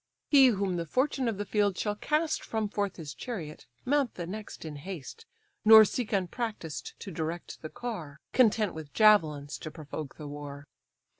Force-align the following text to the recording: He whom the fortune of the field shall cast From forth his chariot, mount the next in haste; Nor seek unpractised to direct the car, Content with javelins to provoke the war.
He 0.31 0.47
whom 0.47 0.77
the 0.77 0.87
fortune 0.87 1.27
of 1.27 1.37
the 1.37 1.45
field 1.45 1.77
shall 1.77 1.93
cast 1.95 2.43
From 2.43 2.67
forth 2.67 2.95
his 2.95 3.13
chariot, 3.13 3.67
mount 3.85 4.15
the 4.15 4.25
next 4.25 4.65
in 4.65 4.77
haste; 4.77 5.27
Nor 5.63 5.85
seek 5.85 6.11
unpractised 6.11 6.95
to 7.01 7.11
direct 7.11 7.61
the 7.61 7.69
car, 7.69 8.19
Content 8.33 8.73
with 8.73 8.93
javelins 8.93 9.59
to 9.59 9.69
provoke 9.69 10.15
the 10.15 10.27
war. 10.27 10.65